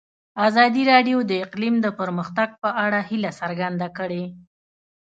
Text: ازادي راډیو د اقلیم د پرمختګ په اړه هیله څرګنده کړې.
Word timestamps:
ازادي 0.47 0.83
راډیو 0.91 1.17
د 1.25 1.31
اقلیم 1.45 1.75
د 1.81 1.87
پرمختګ 1.99 2.49
په 2.61 2.69
اړه 2.85 2.99
هیله 3.09 3.31
څرګنده 3.39 3.87
کړې. 3.97 4.23